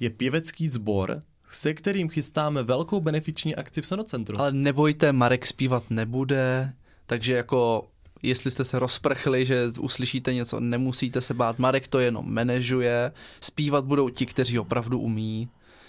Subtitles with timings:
[0.00, 4.40] je pěvecký sbor, se kterým chystáme velkou benefiční akci v Sonocentru.
[4.40, 6.72] Ale nebojte, Marek zpívat nebude,
[7.06, 7.88] takže jako
[8.22, 11.58] jestli jste se rozprchli, že uslyšíte něco, nemusíte se bát.
[11.58, 15.48] Marek to jenom manažuje, zpívat budou ti, kteří opravdu umí.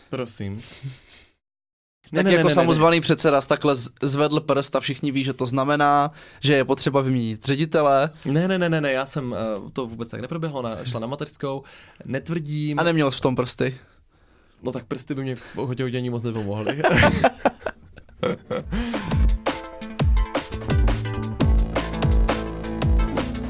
[0.09, 0.61] Prosím.
[2.11, 3.01] Ne, tak ne, jako ne, samozvaný ne, ne.
[3.01, 8.09] předseda takhle zvedl prst a všichni ví, že to znamená, že je potřeba vyměnit ředitele.
[8.25, 11.07] Ne, ne, ne, ne, ne, já jsem uh, to vůbec tak neproběhlo, na, šla na
[11.07, 11.63] mateřskou,
[12.05, 12.79] netvrdím.
[12.79, 13.77] A neměl jsi v tom prsty?
[14.63, 16.81] No tak prsty by mě v hodě udění moc nepomohly.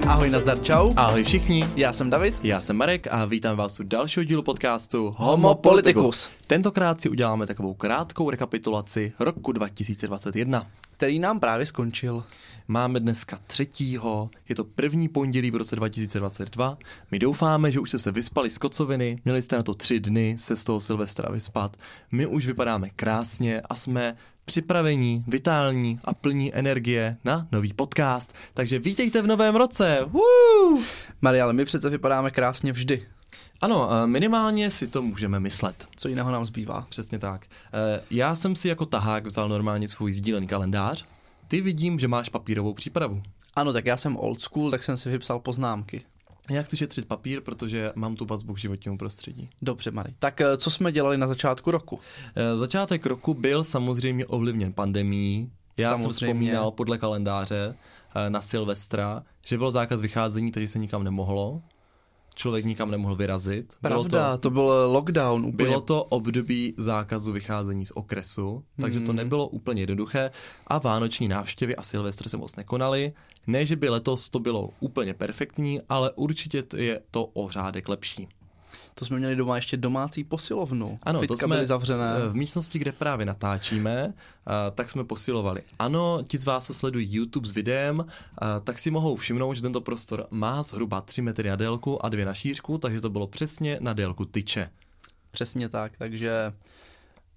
[0.08, 0.94] Ahoj, nazdar, čau.
[0.95, 1.66] Ahoj všichni.
[1.76, 2.36] Já jsem David.
[2.44, 6.30] Já jsem Marek a vítám vás u dalšího dílu podcastu Homo Politicus.
[6.48, 10.67] Tentokrát si uděláme takovou krátkou rekapitulaci roku 2021.
[10.99, 12.23] Který nám právě skončil.
[12.67, 16.77] Máme dneska třetího, je to první pondělí v roce 2022.
[17.12, 20.35] My doufáme, že už jste se vyspali z kocoviny, měli jste na to tři dny
[20.39, 21.77] se z toho Silvestra vyspat.
[22.12, 28.33] My už vypadáme krásně a jsme připravení, vitální a plní energie na nový podcast.
[28.53, 30.00] Takže vítejte v novém roce.
[30.08, 30.83] Woo!
[31.22, 33.08] Maria, ale my přece vypadáme krásně vždy.
[33.61, 35.88] Ano, minimálně si to můžeme myslet.
[35.95, 36.88] Co jiného nám zbývá.
[36.89, 37.45] Přesně tak.
[37.73, 41.05] Eh, já jsem si jako tahák vzal normálně svůj sdílený kalendář.
[41.47, 43.21] Ty vidím, že máš papírovou přípravu.
[43.55, 46.02] Ano, tak já jsem old school, tak jsem si vypsal poznámky.
[46.49, 49.49] Já chci šetřit papír, protože mám tu vazbu k životnímu prostředí.
[49.61, 50.13] Dobře, Mary.
[50.19, 51.99] Tak eh, co jsme dělali na začátku roku?
[52.35, 55.52] Eh, začátek roku byl samozřejmě ovlivněn pandemí.
[55.77, 56.03] Já samozřejmě.
[56.03, 57.75] jsem vzpomínal podle kalendáře
[58.30, 61.61] na Silvestra, že byl zákaz vycházení, takže se nikam nemohlo
[62.40, 63.73] člověk nikam nemohl vyrazit.
[63.82, 65.45] Pravda, bylo to, to byl lockdown.
[65.45, 65.56] Úplně.
[65.56, 69.16] Bylo to období zákazu vycházení z okresu, takže to hmm.
[69.16, 70.32] nebylo úplně jednoduché
[70.67, 73.14] a vánoční návštěvy a Silvestr se moc nekonaly.
[73.48, 78.28] Ne, že by letos to bylo úplně perfektní, ale určitě je to o řádek lepší.
[79.00, 81.00] To jsme měli doma ještě domácí posilovnu.
[81.03, 82.14] Ano, Fitka to jsme byly zavřené.
[82.28, 84.14] v místnosti, kde právě natáčíme,
[84.75, 85.61] tak jsme posilovali.
[85.80, 88.05] Ano, ti z vás, co sledují YouTube s videem,
[88.64, 92.26] tak si mohou všimnout, že tento prostor má zhruba 3 metry na délku a 2
[92.26, 94.70] na šířku, takže to bylo přesně na délku tyče.
[95.31, 96.54] Přesně tak, takže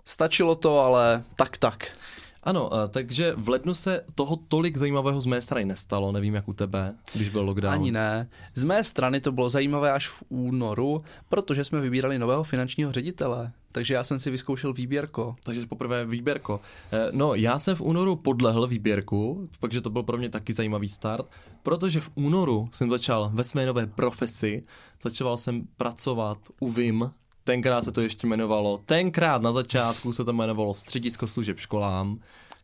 [0.05, 1.99] stačilo to, ale tak tak.
[2.43, 6.53] Ano, takže v lednu se toho tolik zajímavého z mé strany nestalo, nevím jak u
[6.53, 7.75] tebe, když byl lockdown.
[7.75, 8.29] Ani ne.
[8.55, 13.53] Z mé strany to bylo zajímavé až v únoru, protože jsme vybírali nového finančního ředitele.
[13.73, 15.37] Takže já jsem si vyzkoušel výběrko.
[15.43, 16.61] Takže poprvé výběrko.
[16.93, 20.89] Eh, no, já jsem v únoru podlehl výběrku, takže to byl pro mě taky zajímavý
[20.89, 21.27] start,
[21.63, 24.65] protože v únoru jsem začal ve své nové profesi,
[25.03, 27.11] začal jsem pracovat u VIM,
[27.45, 32.19] tenkrát se to ještě jmenovalo, tenkrát na začátku se to jmenovalo Středisko služeb školám.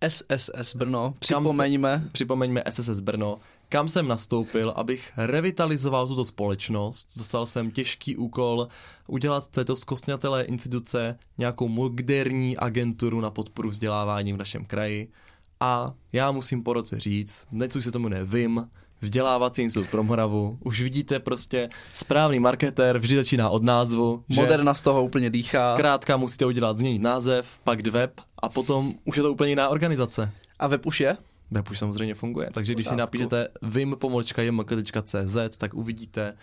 [0.08, 2.00] SSS Brno, připomeňme.
[2.04, 7.08] Se, připomeňme SSS Brno, kam jsem nastoupil, abych revitalizoval tuto společnost.
[7.16, 8.68] Dostal jsem těžký úkol
[9.06, 15.08] udělat z této zkostňatelé instituce nějakou moderní agenturu na podporu vzdělávání v našem kraji.
[15.60, 18.68] A já musím po roce říct, dnes už se tomu VIM,
[19.00, 20.58] vzdělávací institut pro Moravu.
[20.64, 24.24] Už vidíte prostě správný marketér, vždy začíná od názvu.
[24.28, 25.70] Moderna z toho úplně dýchá.
[25.74, 30.32] Zkrátka musíte udělat, změnit název, pak web a potom už je to úplně jiná organizace.
[30.58, 31.16] A web už je?
[31.50, 36.36] Web už samozřejmě funguje, takže když si napíšete vim.jmk.cz, tak uvidíte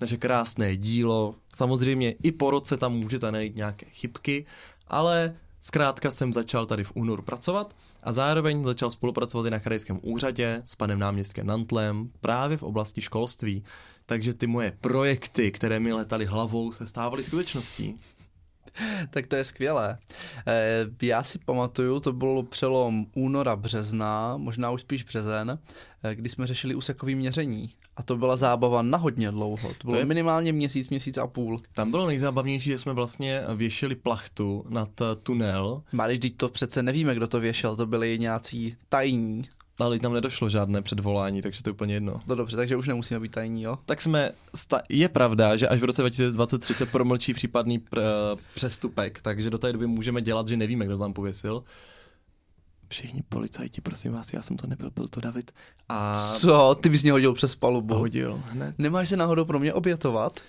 [0.00, 1.34] naše krásné dílo.
[1.54, 4.46] Samozřejmě i po roce tam můžete najít nějaké chybky,
[4.88, 10.00] ale zkrátka jsem začal tady v únoru pracovat a zároveň začal spolupracovat i na krajském
[10.02, 13.64] úřadě s panem náměstkem Nantlem právě v oblasti školství.
[14.06, 17.96] Takže ty moje projekty, které mi letaly hlavou, se stávaly skutečností.
[19.10, 19.98] tak to je skvělé.
[20.46, 25.58] Eh, já si pamatuju, to byl přelom února, března, možná už spíš březen,
[26.02, 27.70] eh, kdy jsme řešili úsekový měření.
[27.96, 29.68] A to byla zábava na hodně dlouho.
[29.68, 30.04] To bylo to je...
[30.04, 31.58] minimálně měsíc, měsíc a půl.
[31.72, 35.82] Tam bylo nejzábavnější, že jsme vlastně věšili plachtu nad eh, tunel.
[35.92, 39.44] Mali, to přece nevíme, kdo to věšel, to byli nějací tajní
[39.78, 42.20] ale tam nedošlo žádné předvolání, takže to je úplně jedno.
[42.26, 43.78] No dobře, takže už nemusíme být tajní, jo?
[43.86, 49.22] Tak jsme, sta- je pravda, že až v roce 2023 se promlčí případný pr- přestupek,
[49.22, 51.64] takže do té doby můžeme dělat, že nevíme, kdo tam pověsil.
[52.88, 55.52] Všichni policajti, prosím vás, já jsem to nebyl, byl to David.
[55.88, 56.14] A...
[56.14, 56.76] Co?
[56.80, 57.94] Ty bys mě hodil přes palubu.
[57.94, 58.74] Hodil, hned.
[58.78, 60.40] Nemáš se náhodou pro mě obětovat?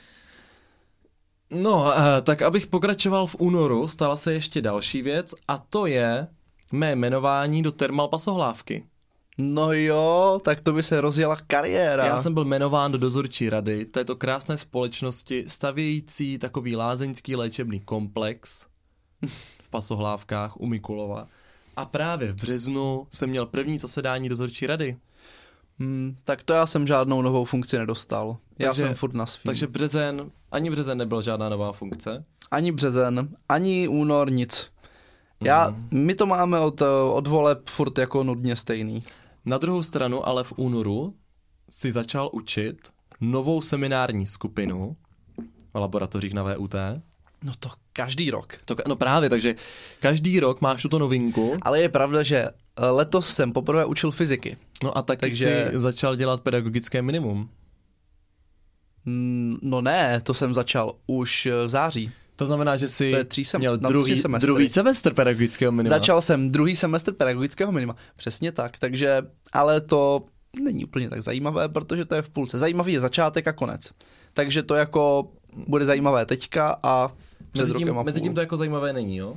[1.50, 6.28] No, eh, tak abych pokračoval v únoru, stala se ještě další věc a to je
[6.72, 8.84] mé jmenování do termal pasohlávky.
[9.38, 12.06] No jo, tak to by se rozjela kariéra.
[12.06, 18.66] Já jsem byl jmenován do dozorčí rady této krásné společnosti stavějící takový lázeňský léčebný komplex
[19.64, 21.28] v Pasohlávkách u Mikulova.
[21.76, 24.98] A právě v březnu jsem měl první zasedání dozorčí rady.
[25.80, 28.38] Hmm, tak to já jsem žádnou novou funkci nedostal.
[28.60, 29.42] Já takže, jsem furt na svým.
[29.46, 32.26] Takže březen, ani březen nebyl žádná nová funkce.
[32.52, 34.70] ani březen, ani únor, nic.
[35.44, 35.88] Já, Mhm.
[35.92, 36.82] my to máme od,
[37.14, 39.04] od voleb furt jako nudně stejný.
[39.46, 41.16] Na druhou stranu ale v únoru
[41.70, 42.78] si začal učit
[43.22, 44.96] novou seminární skupinu
[45.74, 46.76] v laboratořích na VUT.
[47.44, 48.58] No to každý rok.
[48.66, 49.56] To, no právě, takže
[50.00, 54.58] každý rok máš tuto novinku, Ale je pravda, že eh, letos jsem poprvé učil fyziky.
[54.84, 57.50] no a taky Takže- si začal dělat pedagogické minimum.
[59.06, 62.12] Mm, No ne, to jsem začal už eh, v září.
[62.36, 64.46] To znamená, že jsi To je tří sem- měl druhý, semestry.
[64.48, 65.96] druhý semestr pedagogického minima.
[65.96, 67.96] Začal jsem druhý semestr pedagogického minima.
[68.16, 69.22] Přesně tak, takže,
[69.54, 70.26] ale to
[70.64, 72.58] není úplně tak zajímavé, protože to je v půlce.
[72.58, 73.92] Zajímavý je začátek a konec.
[74.34, 75.28] Takže to jako
[75.68, 77.08] bude zajímavé teďka a
[77.52, 78.28] před Mezi rokem tím, a mezi půl.
[78.28, 79.36] tím to jako zajímavé není, jo?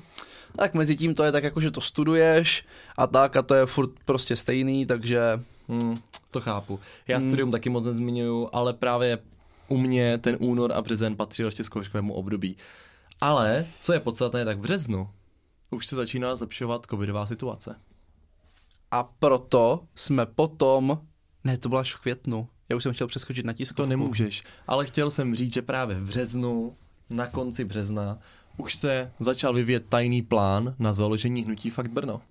[0.57, 2.65] Tak mezi tím to je tak jako, že to studuješ
[2.97, 5.21] a tak a to je furt prostě stejný, takže
[5.69, 5.95] Hmm,
[6.31, 6.81] to chápu.
[7.09, 7.29] Já Hmm.
[7.31, 9.19] studium taky moc nezmiňuju, ale právě
[9.69, 12.57] u mě ten únor a březen patřil ještě zkouškovému období.
[13.21, 15.11] Ale, co je podstatné, tak v březnu
[15.71, 17.77] už se začíná zlepšovat covidová situace.
[18.91, 21.01] a proto jsme potom,
[21.45, 23.83] ne to bylo až v květnu, já už jsem chtěl přeskočit na tiskovku.
[23.83, 24.43] To nemůžeš.
[24.67, 26.77] Ale chtěl jsem říct, že právě v březnu,
[27.11, 28.19] na konci března,
[28.57, 32.23] už se začal vyvíjet tajný plán na založení hnutí Fakt Brno.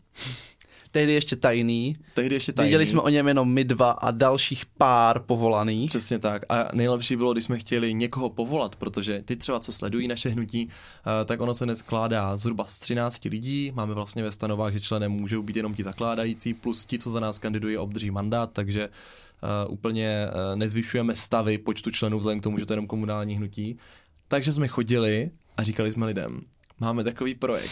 [0.95, 2.69] Tehdy ještě tajný, Tehdy ještě tajný.
[2.69, 5.89] věděli jsme o něm jenom my dva a dalších pár povolaných.
[5.89, 6.41] Přesně tak.
[6.49, 10.69] A nejlepší bylo, když jsme chtěli někoho povolat, protože ty třeba, co sledují naše hnutí,
[10.69, 13.71] eh, tak ono se neskládá zhruba z 13 lidí.
[13.75, 17.19] Máme vlastně ve stanovách, že členem můžou být jenom ti zakládající, plus ti, co za
[17.19, 22.43] nás kandidují a obdrží mandát, takže uh, úplně uh, nezvyšujeme stavy počtu členů vzhledem k
[22.43, 23.77] tomu, že to je jenom komunální hnutí.
[24.27, 26.41] Takže jsme chodili a říkali jsme lidem,
[26.79, 27.71] máme takový projekt.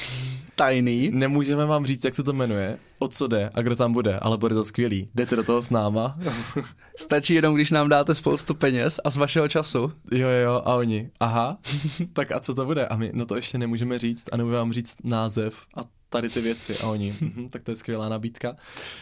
[0.55, 1.09] Tajný.
[1.13, 4.37] Nemůžeme vám říct, jak se to jmenuje, o co jde a kdo tam bude, ale
[4.37, 5.09] bude to skvělý.
[5.15, 6.17] Jdete do toho s náma?
[6.99, 9.91] Stačí jenom, když nám dáte spoustu peněz a z vašeho času.
[10.11, 11.57] Jo, jo, a oni, aha,
[12.13, 12.87] tak a co to bude?
[12.87, 16.41] A my, no to ještě nemůžeme říct a nemůžeme vám říct název a tady ty
[16.41, 16.77] věci.
[16.77, 18.55] A oni, mhm, tak to je skvělá nabídka.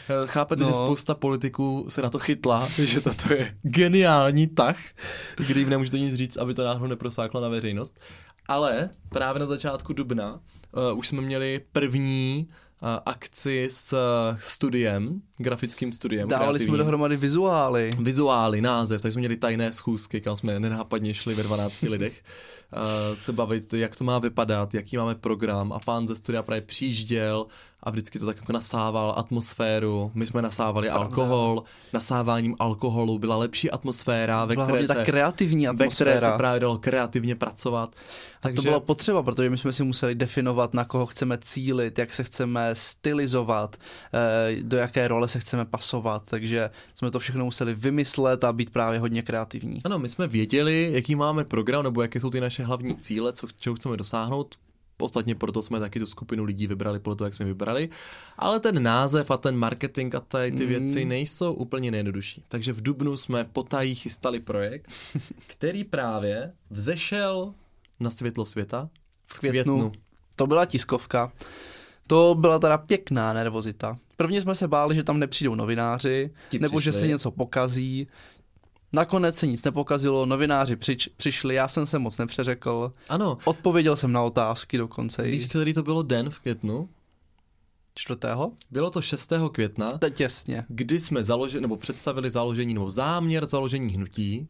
[0.10, 0.68] Eh, Chápete, No.
[0.70, 4.78] že spousta politiků se na to chytla, že toto je geniální tah,
[5.48, 8.00] kdy jim nemůžete nic říct, aby to náhodou neprosáklo na veřejnost.
[8.52, 10.34] Ale právě na začátku dubna
[10.92, 16.28] uh, už jsme měli první uh, akci s uh, studiem, grafickým studiem.
[16.30, 17.90] Dávali jsme kreativním dohromady vizuály.
[18.00, 22.24] vizuály, název, tak jsme měli tajné schůzky, kam jsme nenápadně šli ve 12 lidech
[22.74, 26.62] uh, se bavit, jak to má vypadat, jaký máme program a pán ze studia právě
[26.62, 27.46] přijížděl
[27.84, 31.06] a vždycky to tak jako nasával atmosféru, my jsme nasávali Pravda.
[31.06, 31.64] alkohol,
[31.94, 36.38] nasáváním alkoholu byla lepší atmosféra, ve Byla které, se, ta kreativní ve které se atmosféra.
[36.38, 37.96] právě dalo kreativně pracovat.
[38.44, 42.14] A to bylo potřeba, protože my jsme si museli definovat, na koho chceme cílit, jak
[42.14, 43.76] se chceme stylizovat,
[44.14, 48.70] eh, do jaké role se chceme pasovat, takže jsme to všechno museli vymyslet a být
[48.70, 49.80] právě hodně kreativní.
[49.84, 53.48] Ano, my jsme věděli, jaký máme program, nebo jaké jsou ty naše hlavní cíle, co,
[53.60, 54.56] čeho chceme dosáhnout.
[55.02, 57.90] Ostatně proto jsme taky tu skupinu lidí vybrali, podle toho, jak jsme vybrali.
[58.38, 60.70] Ale ten název a ten marketing a tady ty Mm.
[60.70, 62.44] věci nejsou úplně nejjednodušší.
[62.48, 64.92] Takže v Dubnu jsme potají chystali projekt,
[65.48, 67.54] který právě vzešel
[68.00, 68.90] na světlo světa
[69.28, 69.92] v květnu.
[70.36, 71.32] To byla tiskovka.
[72.08, 73.98] To byla teda pěkná nervozita.
[74.18, 77.00] Prvně jsme se báli, že tam nepřijdou novináři, Ti nebo že přišli.
[77.02, 78.08] se něco pokazí.
[78.94, 82.94] Nakonec se nic nepokazilo, novináři přič, přišli, já jsem se moc nepřeřekl.
[83.10, 86.90] Ano, Odpověděl jsem na otázky dokonce víš, který to bylo den v květnu?
[87.96, 88.52] čtvrtého.
[88.72, 89.34] Bylo to 6.
[89.52, 90.66] května, Teď těsně.
[90.68, 94.48] kdy jsme založili, nebo představili založení, nebo záměr založení hnutí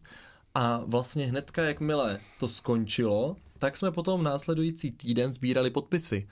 [0.55, 6.27] a vlastně hnedka, jakmile to skončilo, tak jsme potom následující týden sbírali podpisy.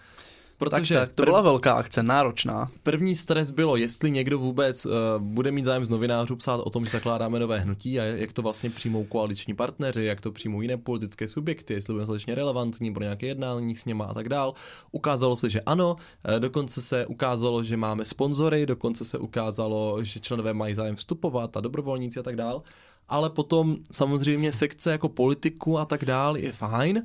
[0.60, 2.72] Protože tak, tak, to prv- byla velká akce, náročná.
[2.84, 6.86] první stres bylo, jestli někdo vůbec uh, bude mít zájem z novinářů psát o tom,
[6.86, 10.78] že zakládáme nové hnutí a jak to vlastně přijmou koaliční partneři, jak to přijmou jiné
[10.78, 14.54] politické subjekty, jestli budeme dostatečně relevantní pro nějaké jednání s něma a tak dál.
[14.92, 20.20] Ukázalo se, že ano, eh, dokonce se ukázalo, že máme sponzory, dokonce se ukázalo, že
[20.20, 22.62] členové mají zájem vstupovat a dobrovolníci a tak dál.
[23.10, 27.04] Ale potom samozřejmě sekce jako politiku a tak dál je fajn,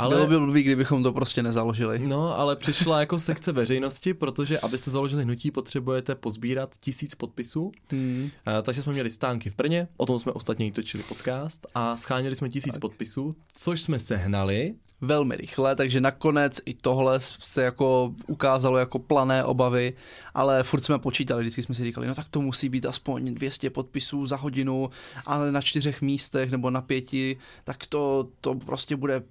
[0.00, 0.14] ale...
[0.14, 1.98] Bylo by blbý, kdybychom to prostě nezaložili.
[1.98, 7.72] No, ale přišla jako sekce veřejnosti, protože abyste založili hnutí, potřebujete pozbírat tisíc podpisů.
[7.90, 8.30] Hmm.
[8.46, 11.96] Eh, takže jsme měli stánky v Brně, o tom jsme ostatně i točili podcast a
[11.96, 12.80] scháněli jsme tisíc Tak.
[12.80, 14.74] podpisů, což jsme sehnali.
[15.02, 19.94] Velmi rychle, takže nakonec i tohle se jako ukázalo jako plané obavy,
[20.34, 23.70] ale furt jsme počítali, vždycky jsme si říkali, no tak to musí být aspoň 200
[23.70, 24.90] podpisů za hodinu,
[25.26, 29.22] ale na čtyřech místech nebo na pěti, tak to, to prostě bude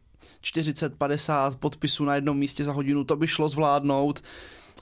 [0.43, 4.23] 40-50 podpisů na jednom místě za hodinu, to by šlo zvládnout.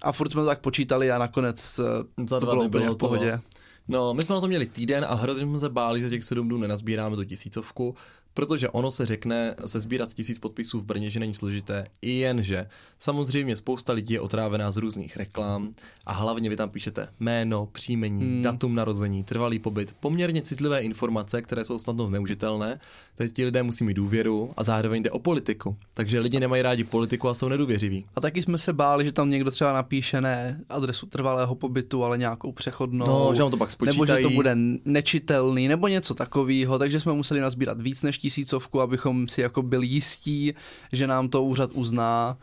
[0.02, 1.84] A furt jsme to tak počítali a nakonec eh,
[2.26, 3.40] Za to dva bylo dny úplně bylo v pohodě.
[3.88, 6.48] No, my jsme na to měli týden a hrozně jsme se báli, že těch sedm
[6.48, 7.96] dnů nenazbíráme tu tisícovku,
[8.38, 12.66] protože ono se řekne, se sbírat tisíc podpisů v Brně, že není složité, i jenže
[13.00, 15.74] samozřejmě spousta lidí je otrávená z různých reklam
[16.06, 18.42] a hlavně vy tam píšete jméno, příjmení, hmm.
[18.42, 22.80] datum narození, trvalý pobyt, poměrně citlivé informace, které jsou snadno zneužitelné,
[23.16, 25.78] teď ti lidé musí mít důvěru a zároveň jde o politiku.
[25.94, 28.06] Takže lidi nemají rádi politiku a jsou nedůvěřiví.
[28.16, 32.18] A taky jsme se báli, že tam někdo třeba napíše ne adresu trvalého pobytu, ale
[32.18, 33.06] nějakou přechodnou.
[33.06, 34.00] No, že to pak spočítají.
[34.00, 38.82] Nebo že to bude nečitelný, nebo něco takového, takže jsme museli nazbírat víc než tisícovku,
[38.82, 40.54] abychom si jako byli jistí,
[40.94, 42.38] že nám to úřad uzná.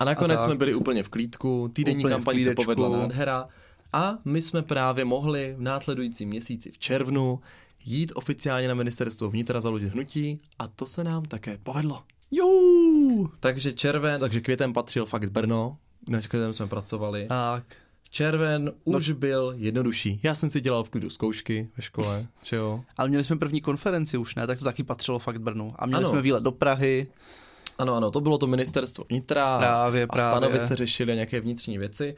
[0.00, 3.48] A nakonec a jsme byli úplně v klídku, týdenní úplně kampaň se povedla nádhera
[3.92, 7.40] a my jsme právě mohli v následujícím měsíci v červnu
[7.84, 12.02] jít oficiálně na ministerstvo vnitra založit hnutí a to se nám také povedlo.
[12.30, 13.28] Jo!
[13.40, 15.78] Takže červen, takže květem patřil fakt Brno,
[16.08, 17.26] na kterém jsme pracovali.
[17.28, 17.64] Tak.
[18.10, 18.98] Červen no.
[18.98, 20.20] už byl jednodušší.
[20.22, 22.80] Já jsem si dělal v klidu zkoušky ve škole, že jo.
[22.96, 24.46] Ale měli jsme první konferenci už, ne?
[24.46, 25.74] Tak to taky patřilo fakt Brnu.
[25.78, 26.10] A měli ano.
[26.10, 27.06] jsme výlet do Prahy.
[27.78, 30.30] Ano, ano, to bylo to ministerstvo vnitra právě, a právě.
[30.30, 32.16] stanovy se řešily nějaké vnitřní věci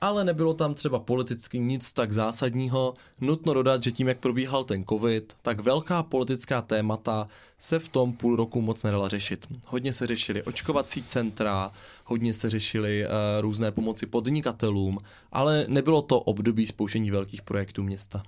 [0.00, 2.94] ale nebylo tam třeba politicky nic tak zásadního.
[3.20, 7.28] Nutno dodat, že tím, jak probíhal ten covid, tak velká politická témata
[7.58, 9.46] se v tom půl roku moc nedala řešit.
[9.66, 11.70] Hodně se řešily očkovací centra,
[12.04, 14.98] hodně se řešily uh, různé pomoci podnikatelům,
[15.32, 18.22] ale nebylo to období spouštění velkých projektů města.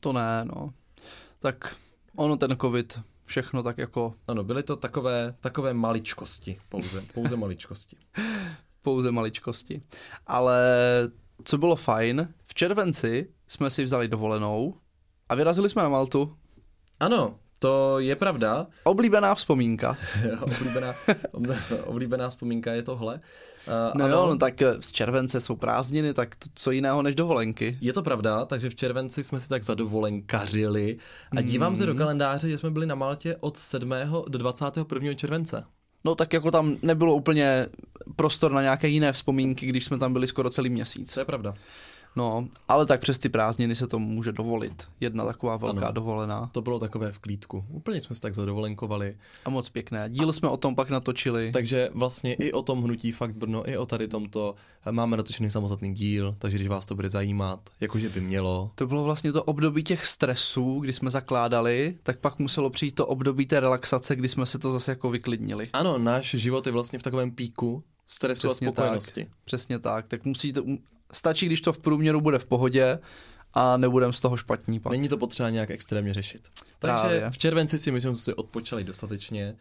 [0.00, 0.72] To ne, no.
[1.38, 1.76] Tak
[2.16, 4.14] ono ten covid všechno tak jako...
[4.28, 7.96] Ano, byly to takové, takové maličkosti, pouze, pouze maličkosti.
[8.84, 9.82] pouze maličkosti.
[10.26, 10.62] Ale
[11.44, 14.74] co bylo fajn, v červenci jsme si vzali dovolenou
[15.28, 16.36] a vyrazili jsme na Maltu.
[17.00, 18.66] Ano, to je pravda.
[18.84, 19.96] Oblíbená vzpomínka.
[20.40, 20.94] oblíbená,
[21.84, 23.14] oblíbená vzpomínka je tohle.
[23.14, 27.14] Uh, no ano, jo, no tak z července jsou prázdniny, tak to, co jiného než
[27.14, 27.78] dovolenky.
[27.80, 30.98] Je to pravda, takže v červenci jsme si tak zadovolenkařili
[31.36, 31.76] a dívám mm.
[31.76, 31.98] se do hmm.
[31.98, 33.90] kalendáře, že jsme byli na Maltě od 7.
[34.28, 35.14] do 21.
[35.14, 35.64] července.
[36.04, 37.66] No tak jako tam nebylo úplně
[38.16, 41.14] prostor na nějaké jiné vzpomínky, když jsme tam byli skoro celý měsíc.
[41.14, 41.54] To je pravda.
[42.16, 44.88] No, ale tak přes ty prázdniny se to může dovolit.
[45.00, 46.50] Jedna taková velká ano, dovolená.
[46.52, 47.64] To bylo takové v klídku.
[47.68, 49.16] Úplně jsme se tak zadovolenkovali.
[49.44, 50.10] A moc pěkné.
[50.10, 51.52] Díl jsme o tom pak natočili.
[51.52, 54.54] Takže vlastně i o tom hnutí Fakt Brno, i o tady tomto
[54.90, 58.70] máme natočený samostatný díl, takže když vás to bude zajímat, jakože by mělo.
[58.74, 63.06] To bylo vlastně to období těch stresů, kdy jsme zakládali, tak pak muselo přijít to
[63.06, 65.66] období té relaxace, kdy jsme se to zase jako vyklidnili.
[65.72, 69.24] Ano, náš život je vlastně v takovém píku, stresu Přesně a spokojenosti.
[69.24, 69.34] Tak.
[69.44, 70.06] Přesně tak.
[70.08, 70.60] Tak musíte,
[71.12, 72.98] stačí, když to v průměru bude v pohodě
[73.54, 74.92] a nebudeme z toho špatní pak.
[74.92, 76.48] Není to potřeba nějak extrémně řešit.
[76.78, 77.30] Takže Právě.
[77.30, 79.56] v červenci si myslím, že si odpočali dostatečně.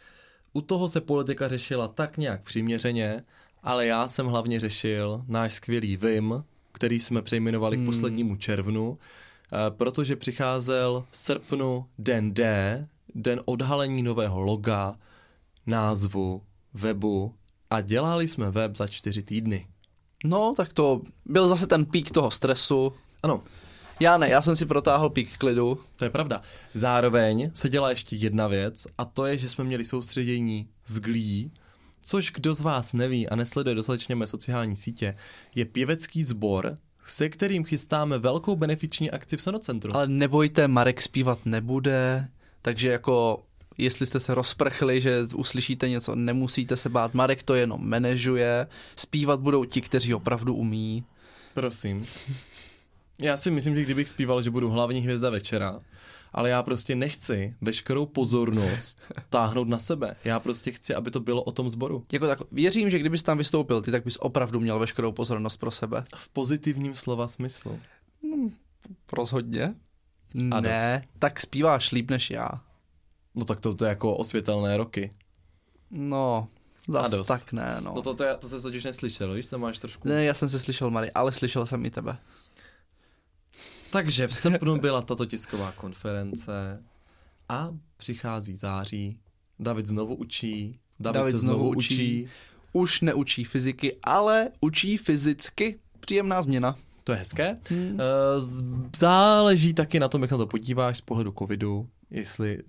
[0.53, 3.23] U toho se politika řešila tak nějak přiměřeně,
[3.63, 7.85] ale já jsem hlavně řešil náš skvělý Vim, který jsme přejmenovali hmm.
[7.85, 14.95] k poslednímu červnu, eh, protože přicházel v srpnu den D, den odhalení nového loga,
[15.65, 16.41] názvu,
[16.73, 17.35] webu
[17.69, 19.67] a dělali jsme web za čtyři týdny.
[20.23, 22.93] No, tak to byl zase ten pík toho stresu.
[23.23, 23.43] Ano.
[23.99, 25.79] Já ne, já jsem si protáhl pík klidu.
[25.95, 26.41] To je pravda.
[26.73, 31.49] Zároveň se dělá ještě jedna věc a to je, že jsme měli soustředění z Glee,
[32.01, 35.15] což kdo z vás neví a nesleduje dostatečně mé sociální sítě,
[35.55, 39.95] je pěvecký sbor, se kterým chystáme velkou benefiční akci v Sonocentru.
[39.95, 42.27] Ale nebojte, Marek zpívat nebude,
[42.61, 43.43] takže jako
[43.77, 47.13] jestli jste se rozprchli, že uslyšíte něco, nemusíte se bát.
[47.13, 51.03] Marek to jenom manažuje, zpívat budou ti, kteří opravdu umí.
[51.53, 52.05] Prosím.
[53.21, 55.79] Já si myslím, že kdybych zpíval, že budu hlavní hvězda večera,
[56.33, 60.15] ale já prostě nechci veškerou pozornost táhnout na sebe.
[60.23, 62.05] Já prostě chci, aby to bylo o tom zboru.
[62.11, 65.71] Jako tak, věřím, že kdybys tam vystoupil ty, tak bys opravdu měl veškerou pozornost pro
[65.71, 66.03] sebe.
[66.15, 67.79] V pozitivním slova smyslu.
[68.23, 68.51] Hmm,
[69.13, 69.75] rozhodně.
[70.51, 71.19] A ne, dost.
[71.19, 72.49] tak zpíváš líp než já.
[73.35, 75.11] No tak to, to je jako osvětelné roky.
[75.91, 76.47] No,
[76.87, 77.93] zase tak ne, no.
[77.95, 80.07] No to, to, to se totiž neslyšel, víš, to máš trošku...
[80.07, 82.17] Ne, já jsem se slyšel, Mary, ale slyšel jsem i tebe.
[83.91, 86.83] Takže v srpnu byla tato tisková konference
[87.49, 89.19] a přichází září.
[89.59, 91.93] David znovu učí, David, David se znovu, znovu učí.
[91.95, 92.29] učí.
[92.73, 95.79] Už neučí fyziky, ale učí fyzicky.
[95.99, 96.75] Příjemná změna.
[97.03, 97.59] To je hezké.
[97.69, 97.99] Hmm.
[98.97, 102.59] Záleží taky na tom, jak na to podíváš z pohledu covidu, jestli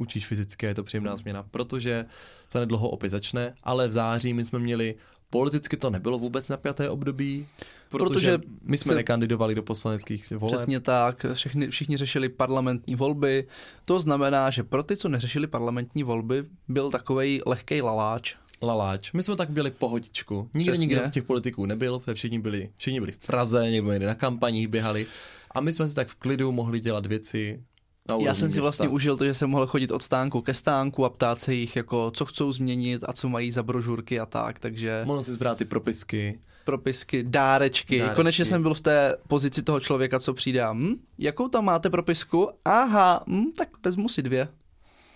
[0.00, 2.06] učíš fyzicky, je to příjemná změna, protože
[2.48, 4.94] se nedlouho opět začne, ale v září my jsme měli,
[5.30, 7.46] politicky to nebylo vůbec napjaté období,
[7.88, 8.94] protože, protože my jsme se...
[8.94, 10.54] nekandidovali do poslaneckých voleb.
[10.54, 13.46] Přesně tak, všichni, všichni řešili parlamentní volby,
[13.84, 18.34] to znamená, že pro ty, co neřešili parlamentní volby, byl takový lehký laláč.
[18.62, 19.12] Laláč.
[19.12, 20.50] My jsme tak byli pohodičku.
[20.54, 24.14] Nikdy nikdo z těch politiků nebyl, všichni byli, všichni byli v Praze, někdo někde na
[24.14, 25.06] kampaních běhali
[25.50, 27.62] a my jsme si tak v klidu mohli dělat věci,
[28.18, 28.60] Já jsem si města.
[28.60, 31.76] vlastně užil to, že jsem mohl chodit od stánku ke stánku a ptát se jich,
[31.76, 35.02] jako, co chcou změnit a co mají za brožurky a tak, takže...
[35.04, 36.40] Mohl si zbrát ty propisky.
[36.64, 37.98] Propisky, dárečky.
[37.98, 38.16] dárečky.
[38.16, 40.64] Konečně jsem byl v té pozici toho člověka, co přijde.
[40.72, 42.50] Hm, jakou tam máte propisku?
[42.64, 44.48] Aha, hm, tak vezmu si dvě.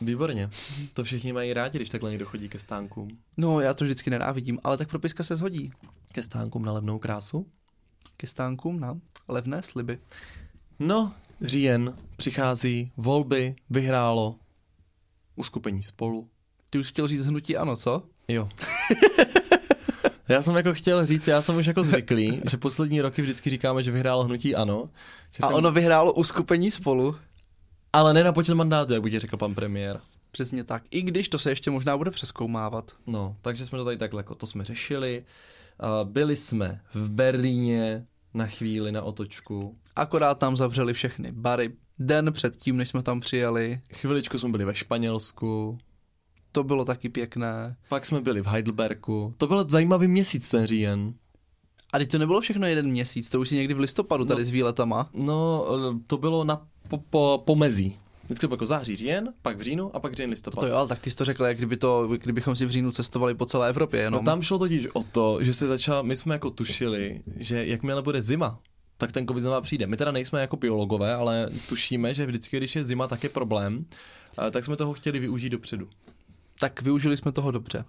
[0.00, 0.50] Výborně.
[0.92, 3.08] To všichni mají rádi, když takhle někdo chodí ke stánkům.
[3.36, 5.70] No, já to vždycky nenávidím, ale tak propiska se zhodí.
[6.12, 7.46] Ke stánkům na levnou krásu?
[8.16, 8.98] Ke stánkům na
[9.28, 9.98] levné sliby.
[10.78, 14.36] No, říjen, přichází, volby, vyhrálo,
[15.36, 16.28] uskupení spolu.
[16.70, 18.02] Ty už chtěl říct hnutí ano, co?
[18.28, 18.48] Jo.
[20.28, 23.82] Já jsem jako chtěl říct, já jsem už jako zvyklý, že poslední roky vždycky říkáme,
[23.82, 24.90] že vyhrálo hnutí ano.
[25.30, 25.56] Že a jsem...
[25.56, 27.16] ono vyhrálo uskupení spolu.
[27.92, 30.00] Ale ne na počet mandátu, jak by řekl pan premiér.
[30.30, 30.82] Přesně tak.
[30.90, 32.92] I když to se ještě možná bude přeskoumávat.
[33.06, 35.24] No, takže jsme to tady takhle, jako to jsme řešili.
[36.04, 38.04] Byli jsme v Berlíně
[38.34, 39.78] na chvíli, na otočku.
[39.96, 41.72] Akorát tam zavřeli všechny bary.
[41.98, 43.80] Den předtím, než jsme tam přijeli.
[43.92, 45.78] Chviličku jsme byli ve Španělsku.
[46.52, 47.76] To bylo taky pěkné.
[47.88, 49.34] Pak jsme byli v Heidelbergu.
[49.38, 51.14] To byl zajímavý měsíc ten říjen.
[51.92, 54.44] A teď to nebylo všechno jeden měsíc, to už si někdy v listopadu tady no,
[54.44, 55.10] s výletama.
[55.12, 55.66] No,
[56.06, 57.98] to bylo na po, po, pomezí.
[58.24, 60.60] Vždycky jako září, říjen, pak v říjnu a pak říjen listopad.
[60.60, 62.92] To jo, ale tak ty jsi to řekl, jak kdyby to, kdybychom si v říjnu
[62.92, 64.24] cestovali po celé Evropě jenom.
[64.24, 68.02] No tam šlo totiž o to, že se začal, my jsme jako tušili, že jakmile
[68.02, 68.58] bude zima,
[68.98, 69.86] tak ten covid znova přijde.
[69.86, 73.84] My teda nejsme jako biologové, ale tušíme, že vždycky, když je zima, tak je problém,
[74.50, 75.88] tak jsme toho chtěli využít dopředu.
[76.58, 77.84] Tak využili jsme toho dobře.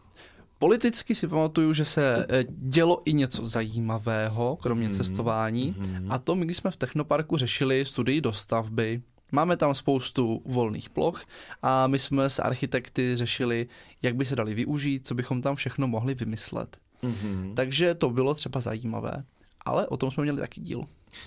[0.59, 5.75] Politicky si pamatuju, že se eh, dělo i něco zajímavého, kromě mm, cestování.
[5.77, 6.11] Mm.
[6.11, 9.01] A to my, když jsme v Technoparku řešili studii dostavby,
[9.31, 11.25] Máme tam spoustu volných ploch
[11.61, 13.67] a my jsme s architekty řešili,
[14.01, 16.77] jak by se dali využít, co bychom tam všechno mohli vymyslet.
[17.03, 17.53] Mm-hmm.
[17.53, 19.23] Takže to bylo třeba zajímavé.
[19.65, 20.81] Ale o tom jsme měli taky díl.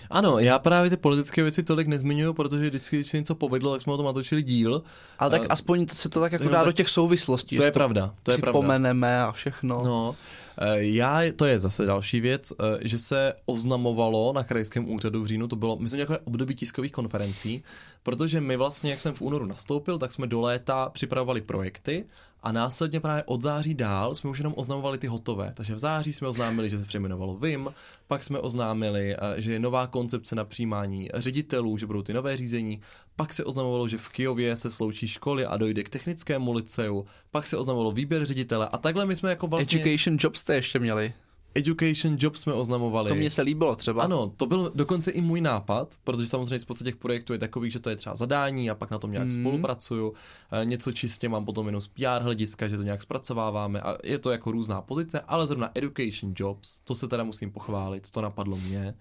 [0.09, 3.81] Ano, já právě ty politické věci tolik nezmiňuju, protože vždycky, když se něco povedlo, tak
[3.81, 4.83] jsme o tom natočili díl.
[5.19, 7.55] Ale tak uh, aspoň se to tak jako dá tak, do těch souvislostí.
[7.57, 9.27] To je pravda, to je pravda.
[9.27, 9.81] a všechno.
[9.83, 10.15] No,
[10.48, 15.27] Eh, já, to je zase další věc, eh, že se oznamovalo na krajském úřadu v
[15.27, 17.63] říjnu, to bylo, myslím, nějaké období tiskových konferencí,
[18.03, 22.05] protože my vlastně, jak jsem v únoru nastoupil, tak jsme do léta připravovali projekty
[22.43, 25.51] a následně právě od září dál jsme už jenom oznamovali ty hotové.
[25.53, 27.73] Takže v září jsme oznámili, že se přejmenovalo VIM,
[28.07, 32.37] pak jsme oznámili, eh, že je nová koncepce na přijímání ředitelů, že budou ty nové
[32.37, 32.81] řízení,
[33.15, 37.47] pak se oznamovalo, že v Kijově se sloučí školy a dojde k technickému liceu, pak
[37.47, 39.81] se oznamovalo výběr ředitele a takhle my jsme jako vlastně...
[39.81, 41.13] Education Jobs jste ještě měli.
[41.55, 43.09] Education Job jsme oznamovali.
[43.09, 44.03] To mě se líbilo třeba.
[44.03, 47.79] Ano, to byl dokonce i můj nápad, protože samozřejmě spousta těch projektů je takový, že
[47.79, 49.31] to je třeba zadání a pak na tom nějak mm.
[49.31, 50.13] spolupracuju.
[50.51, 54.19] E, něco čistě mám potom jenom z PR hlediska, že to nějak zpracováváme a je
[54.19, 58.57] to jako různá pozice, ale zrovna Education Jobs, to se teda musím pochválit, to napadlo
[58.57, 58.93] mě.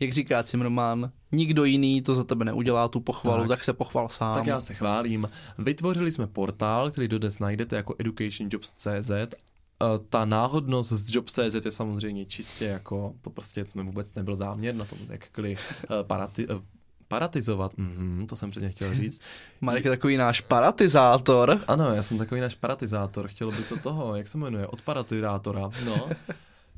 [0.00, 4.08] Jak říká Cimrman, nikdo jiný to za tebe neudělá tu pochvalu, tak, tak se pochval
[4.08, 4.34] sám.
[4.34, 5.28] Tak já se chválím.
[5.58, 9.10] Vytvořili jsme portál, který dodnes najdete jako educationjobs.cz
[10.08, 14.84] ta náhodnost z Jobs.cz je samozřejmě čistě jako, to prostě to vůbec nebyl záměr na
[14.84, 16.60] tom, jakkoliv uh, parati, uh,
[17.08, 19.20] paratizovat, mm-hmm, to jsem přesně chtěl říct.
[19.60, 21.60] Marek je takový náš paratizátor.
[21.68, 25.70] Ano, já jsem takový náš paratizátor, chtěl by to toho, jak se jmenuje, od paratizátora,
[25.84, 26.08] no.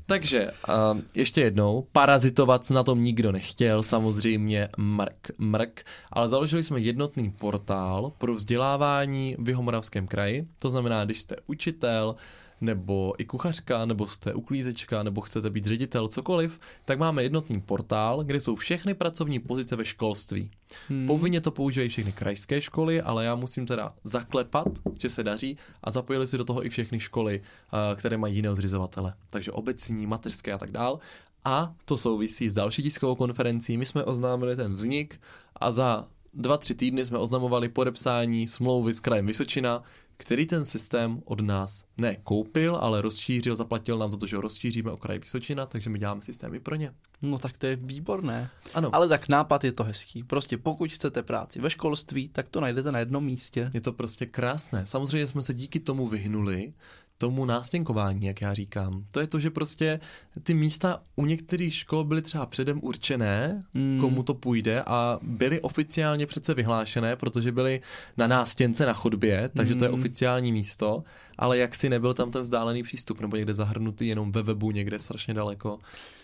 [0.05, 6.79] Takže uh, ještě jednou, parazitovat na tom nikdo nechtěl, samozřejmě mrk, mrk, ale založili jsme
[6.79, 12.15] jednotný portál pro vzdělávání v Jihomoravském kraji, to znamená, když jste učitel,
[12.61, 18.23] nebo i kuchařka, nebo jste uklízečka, nebo chcete být ředitel, cokoliv, tak máme jednotný portál,
[18.23, 20.51] kde jsou všechny pracovní pozice ve školství.
[20.89, 21.07] Hmm.
[21.07, 24.67] Povinně to používají všechny krajské školy, ale já musím teda zaklepat,
[24.99, 28.55] že se daří a zapojili si do toho i všechny školy, eh, které mají jiného
[28.55, 29.13] zřizovatele.
[29.29, 30.99] Takže obecní, mateřské a tak dál.
[31.45, 33.77] A to souvisí s další tiskovou konferencí.
[33.77, 35.21] My jsme oznámili ten vznik
[35.55, 39.83] a za dva, tři týdny jsme oznamovali podepsání smlouvy s krajem Vysočina,
[40.17, 44.41] který ten systém od nás ne koupil, ale rozšířil, zaplatil nám za to, že ho
[44.41, 46.91] rozšíříme o kraj Vysočina, takže my děláme systémy pro ně.
[47.21, 48.49] No tak to je výborné.
[48.73, 48.95] Ano.
[48.95, 50.23] Ale tak nápad je to hezký.
[50.23, 53.71] Prostě pokud chcete práci ve školství, tak to najdete na jednom místě.
[53.73, 54.87] Je to prostě krásné.
[54.87, 56.73] Samozřejmě jsme se díky tomu vyhnuli
[57.17, 59.05] tomu nástěnkování, jak já říkám.
[59.11, 59.99] To je to, že prostě
[60.43, 63.97] ty místa u některých škol byly třeba předem určené, mm.
[64.01, 67.81] komu to půjde a byly oficiálně přece vyhlášené, protože byly
[68.17, 69.79] na nástěnce na chodbě, takže mm.
[69.79, 69.99] to je hmm.
[69.99, 71.03] oficiální místo,
[71.37, 74.99] ale jak si nebyl tam ten vzdálený přístup nebo někde zahrnutý jenom ve webu někde
[74.99, 75.79] strašně daleko.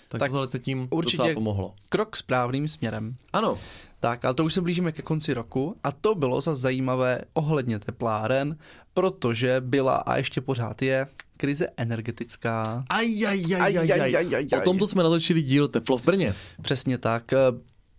[0.07, 1.75] Tak, tak tohle se tím určitě docela pomohlo.
[1.89, 3.15] krok správným směrem.
[3.33, 3.57] Ano.
[3.99, 7.79] Tak, ale to už se blížíme ke konci roku a to bylo za zajímavé ohledně
[7.79, 8.57] tepláren,
[8.93, 12.85] protože byla a ještě pořád je krize energetická.
[12.89, 14.59] Aj, aj, aj, aj, aj, aj, aj, aj.
[14.59, 16.35] O tomto jsme natočili díl Teplo v Brně.
[16.61, 17.33] Přesně tak.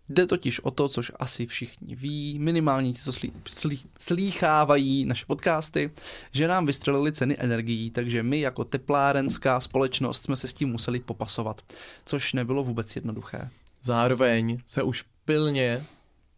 [0.09, 5.27] Jde totiž o to, což asi všichni ví, minimálně ti, co slí, slí, slýchávají naše
[5.27, 5.91] podcasty,
[6.33, 11.01] že nám vystřelili ceny energií, takže my jako teplárenská společnost jsme se s tím museli
[11.01, 11.63] popasovat,
[12.05, 13.51] což nebylo vůbec jednoduché.
[13.83, 15.85] Zároveň se už pilně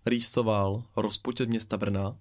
[0.06, 2.16] rýsoval rozpočet města Brna.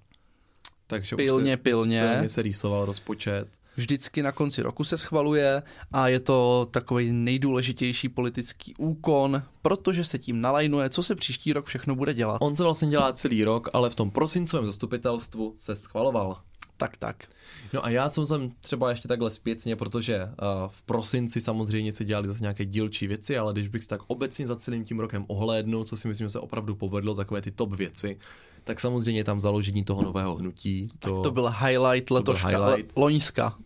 [0.87, 2.09] Takže pilně, se, pilně.
[2.11, 3.47] pilně se rýsoval rozpočet.
[3.77, 10.19] Vždycky na konci roku se schvaluje a je to takový nejdůležitější politický úkon, protože se
[10.19, 12.37] tím nalajnuje, co se příští rok všechno bude dělat.
[12.41, 16.37] On se vlastně dělá celý rok, ale v tom prosincovém zastupitelstvu se schvaloval.
[16.77, 17.27] Tak, tak.
[17.73, 20.29] No a já jsem sem třeba ještě takhle zpětně, protože uh,
[20.67, 24.47] v prosinci samozřejmě se dělali zase nějaké dílčí věci, ale když bych se tak obecně
[24.47, 27.75] za celým tím rokem ohlédnul, co si myslím, že se opravdu povedlo, takové ty top
[27.75, 28.19] věci,
[28.63, 30.91] tak samozřejmě tam založení toho nového hnutí.
[30.99, 32.97] To, to byl highlight letoška, byl highlight.
[32.97, 33.57] loňska.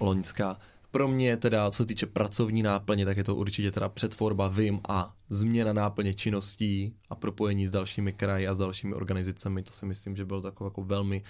[0.00, 0.56] Loňska.
[0.92, 4.80] Pro mě teda, co se týče pracovní náplně, tak je to určitě teda přetvorba VIM
[4.88, 9.62] a změna náplně činností a propojení s dalšími kraji a s dalšími organizacemi.
[9.62, 11.22] To si myslím, že bylo takové jako velmi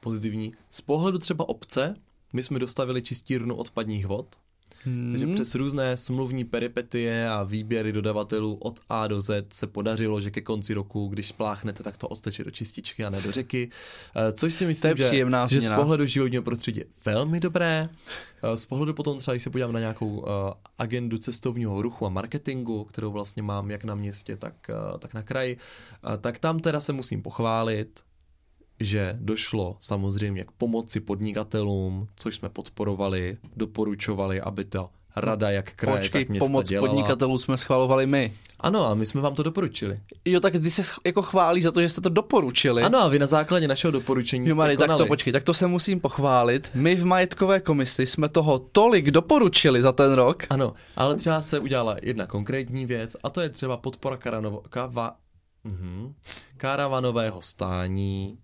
[0.00, 0.52] pozitivní.
[0.70, 1.94] Z pohledu třeba obce,
[2.32, 4.36] my jsme dostavili čistírnu odpadních vod,
[4.84, 5.10] Hmm.
[5.10, 10.30] Takže přes různé smluvní peripetie a výběry dodavatelů od A do Z se podařilo, že
[10.30, 13.70] ke konci roku, když spláchnete, tak to odteče do čističky a ne do řeky.
[14.16, 17.88] Eh, což si myslím, že, že z pohledu životního prostředí je velmi dobré.
[18.42, 22.08] Eh, z pohledu potom třeba, když se podívám na nějakou eh, agendu cestovního ruchu a
[22.08, 25.56] marketingu, kterou vlastně mám jak na městě, tak, tak na kraji,
[26.20, 28.00] tak tam teda se musím pochválit,
[28.80, 35.98] že došlo samozřejmě k pomoci podnikatelům, což jsme podporovali, doporučovali, aby to rada jak kraje,
[35.98, 36.88] Počkej, tak města pomoc dělala.
[36.88, 38.34] podnikatelů jsme schvalovali my.
[38.60, 40.00] Ano, a my jsme vám to doporučili.
[40.24, 42.82] Jo, tak ty se jako chválí za to, že jste to doporučili.
[42.82, 45.66] Ano, a vy na základě našeho doporučení jo, Mari, tak to počkej, tak to se
[45.66, 46.70] musím pochválit.
[46.74, 50.42] My v majetkové komisi jsme toho tolik doporučili za ten rok.
[50.50, 55.16] Ano, ale třeba se udělala jedna konkrétní věc a to je třeba podpora karanovo, kava,
[55.66, 56.12] uh-huh,
[56.56, 58.38] karavanového stání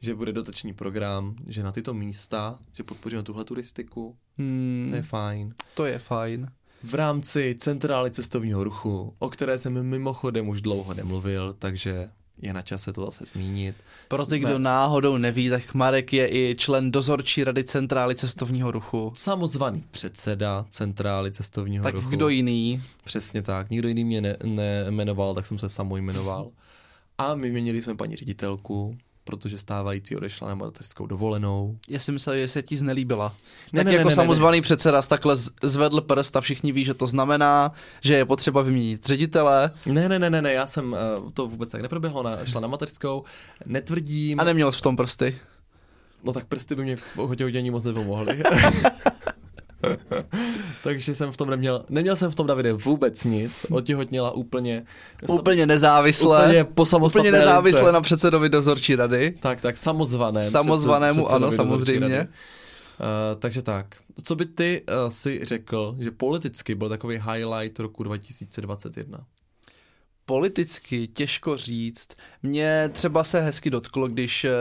[0.00, 4.16] že bude dotační program, že na tyto místa, že podpoříme tuhle turistiku.
[4.38, 5.54] Hmm, to je fajn.
[5.74, 6.50] To je fajn.
[6.82, 12.10] V rámci centrály cestovního ruchu, o které jsem mimochodem už dlouho nemluvil, takže
[12.42, 13.76] je na čase to zase zmínit.
[14.08, 14.48] Pro ty, Jsme...
[14.48, 19.12] kdo náhodou neví, tak Marek je i člen dozorčí rady Centrály cestovního ruchu.
[19.14, 22.06] Samozvaný předseda Centrály cestovního tak ruchu.
[22.06, 22.82] Tak kdo jiný?
[23.04, 23.70] Přesně tak.
[23.70, 26.50] Nikdo jiný mě nejmenoval, ne tak jsem se samo jmenoval.
[27.18, 31.78] A my měnili jsme paní ředitelku, protože stávající odešla na mateřskou dovolenou.
[31.88, 33.34] Já si myslel, že se ti znelíbila.
[33.72, 34.62] Ne, tak ne, jako ne, samozvaný ne, ne.
[34.62, 39.70] předseda takhle zvedl prst a všichni ví, že to znamená, že je potřeba vyměnit ředitele.
[39.86, 42.68] Ne, ne, ne, ne, ne, já jsem uh, to vůbec tak neproběhlo, na, šla na
[42.68, 43.24] mateřskou,
[43.66, 44.40] netvrdím.
[44.40, 45.38] A neměl jsi v tom prsty?
[46.24, 48.42] No tak prsty by mě v hodě hodě moc nepomohly.
[50.82, 54.84] Takže jsem v tom neměl, neměl jsem v tom Davide vůbec nic, otihotněla úplně.
[55.28, 56.44] Úplně nezávisle.
[56.44, 56.64] Úplně
[57.06, 57.92] Úplně nezávisle lince.
[57.92, 59.34] na předsedovi dozorčí rady.
[59.40, 60.42] Tak, tak, samozvaném.
[60.42, 62.28] Samozvanému, ano, samozřejmě.
[63.00, 63.86] Uh, takže tak.
[64.22, 69.18] Co by ty uh, si řekl, že politicky byl takový highlight roku 2021?
[70.30, 72.08] Politicky těžko říct.
[72.42, 74.52] Mně třeba se hezky dotklo, když eh,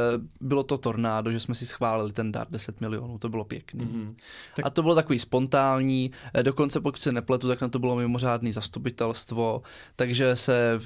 [0.41, 3.85] bylo to tornádo, že jsme si schválili ten dar 10 milionů, to bylo pěkný.
[3.85, 4.15] Mm-hmm.
[4.55, 4.65] Tak...
[4.65, 8.53] A to bylo takový spontánní, eh, dokonce pokud se nepletu, tak na to bylo mimořádný
[8.53, 9.61] zastupitelstvo,
[9.95, 10.79] takže se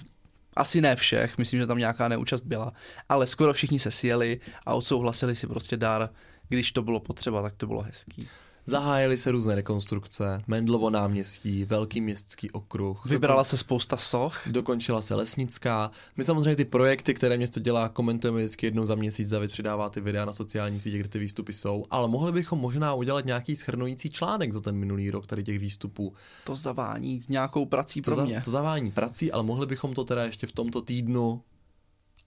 [0.56, 2.74] asi ne všech, myslím, že tam nějaká neúčast byla,
[3.10, 6.10] ale skoro všichni se sjeli a odsouhlasili si prostě dar,
[6.50, 8.28] když to bylo potřeba, tak to bylo hezký.
[8.66, 13.06] Zahájily se různé rekonstrukce, Mendlovo náměstí, Velký městský okruh.
[13.06, 13.50] Vybrala dokon...
[13.50, 14.48] se spousta soch.
[14.48, 15.92] Dokončila se Lesnická.
[16.18, 20.02] My samozřejmě ty projekty, které město dělá, komentujeme vždycky jednou za měsíc, David přidává ty
[20.02, 24.10] videa na sociální sítě, kde ty výstupy jsou, ale mohli bychom možná udělat nějaký schrnující
[24.10, 26.14] článek za ten minulý rok tady těch výstupů.
[26.44, 28.42] To zavání s nějakou prací to pro za, mě.
[28.46, 31.42] To zavání prací, ale mohli bychom to teda ještě v tomto týdnu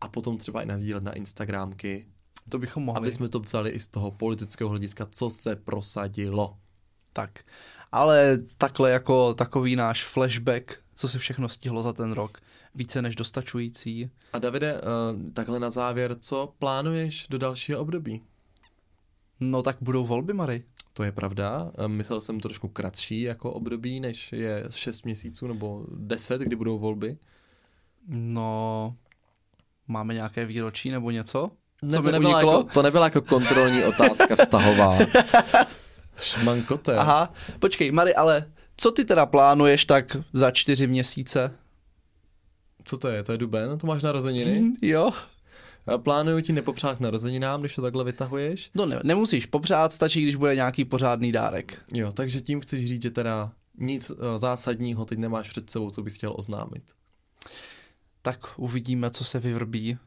[0.01, 2.07] a potom třeba i nazdílet na Instagramky,
[2.48, 2.98] to bychom mohli.
[2.98, 6.56] Aby jsme to vzali i z toho politického hlediska, co se prosadilo.
[7.12, 7.44] Tak,
[7.92, 12.40] ale takhle jako takový náš flashback, co se všechno stihlo za ten rok,
[12.74, 14.11] více než dostačující.
[14.32, 18.22] A Davide, eh, takhle na závěr, co plánuješ do dalšího období?
[19.40, 20.64] No tak budou volby, Mary.
[20.92, 21.72] To je pravda.
[21.78, 26.78] Eh, myslel jsem trošku kratší jako období, než je 6 měsíců nebo 10, kdy budou
[26.78, 27.18] volby.
[28.09, 28.96] No,
[29.88, 31.50] máme nějaké výročí nebo něco?
[31.82, 34.98] Ne, to, nebyla jako, to nebyla jako kontrolní otázka vztahová.
[36.20, 36.96] Šmankote.
[36.96, 41.52] Aha, počkej, Mary, ale co ty teda plánuješ tak za čtyři měsíce?
[42.84, 43.22] Co to je?
[43.22, 43.78] To je duben?
[43.78, 44.60] To máš narozeniny?
[44.60, 45.12] Mm, jo.
[46.02, 48.70] Plánuju ti nepopřát k narozeninám, když to takhle vytahuješ?
[48.74, 51.82] No ne, nemusíš popřát, stačí, když bude nějaký pořádný dárek.
[51.92, 56.02] Jo, takže tím chceš říct, že teda nic uh, zásadního teď nemáš před sebou, co
[56.02, 56.82] bys chtěl oznámit.
[58.22, 59.98] tak uvidíme, co se vyvrbí.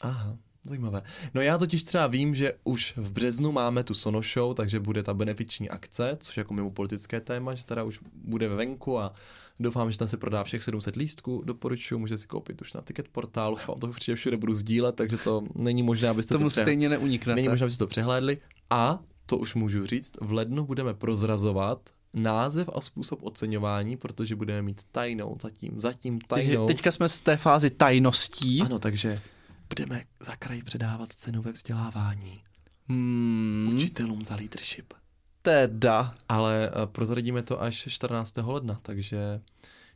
[0.00, 1.02] Aha, zajímavé.
[1.34, 5.02] No já totiž třeba vím, že už v březnu máme tu Sono Show, takže bude
[5.02, 9.14] ta benefiční akce, což jako mimo politické téma, že teda už bude ve venku a
[9.60, 11.42] doufám, že tam se prodá všech 700 lístků.
[11.44, 14.94] Doporučuji, můžete si koupit už na ticket portálu, já vám to určitě všude budu sdílet,
[14.94, 16.62] takže to není možné, abyste Tomu to pře...
[16.62, 17.34] stejně neuniknete.
[17.34, 18.38] Není možné, abyste to přehlédli.
[18.70, 21.78] A to už můžu říct, v lednu budeme prozrazovat
[22.14, 26.66] název a způsob oceňování, protože budeme mít tajnou zatím, zatím Takže tajnou.
[26.66, 28.62] Teďka jsme v té fázi tajností.
[28.62, 29.20] Ano, takže
[29.68, 32.42] budeme za kraj předávat cenu ve vzdělávání
[32.88, 34.94] Hmm, učitelům za leadership.
[35.42, 36.14] teda.
[36.28, 38.36] Ale eh, prozradíme to až 14.
[38.36, 39.40] ledna, takže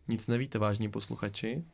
[0.08, 1.64] nic nevíte, vážní posluchači.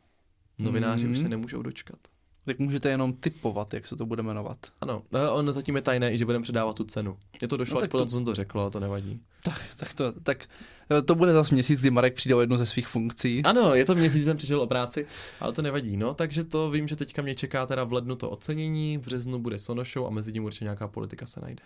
[0.57, 1.11] Novináři Hmm.
[1.11, 1.99] už se nemůžou dočkat.
[2.45, 4.57] Tak můžete jenom typovat, jak se to bude jmenovat.
[4.81, 7.17] Ano, ale on zatím je tajné, i že budeme předávat tu cenu.
[7.41, 9.19] Je to došlo No no, potom, to- co jsem to řekl, to nevadí.
[9.43, 10.45] Tak, tak, to, tak
[10.91, 13.43] eh, to bude zase měsíc, kdy Marek přijde o jednu ze svých funkcí.
[13.43, 15.05] Ano, je to měsíc, jsem přišel o práci,
[15.39, 15.97] ale to nevadí.
[15.97, 19.39] No, takže to vím, že teďka mě čeká teda v lednu to ocenění, v březnu
[19.39, 21.63] bude Sono Show a mezi tím určitě nějaká politika se najde.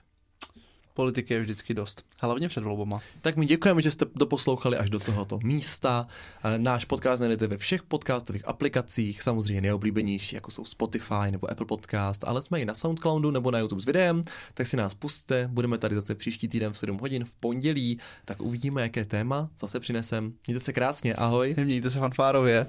[0.99, 2.05] Politiky je vždycky dost.
[2.21, 3.01] Hlavně před volbama.
[3.21, 6.07] Tak my děkujeme, že jste doposlouchali až do tohoto místa.
[6.43, 11.65] Eh, Náš podcast najdete ve všech podcastových aplikacích, samozřejmě nejoblíbenější, jako jsou Spotify nebo Apple
[11.65, 15.49] Podcast, ale jsme i na Soundcloudu nebo na YouTube s videem, tak si nás puste.
[15.51, 19.79] Budeme tady zase příští týden v 7 hodin v pondělí, tak uvidíme, jaké téma zase
[19.79, 20.33] přinesem.
[20.47, 21.55] Mějte se krásně, ahoj.
[21.57, 22.67] Mějte se fanfárově.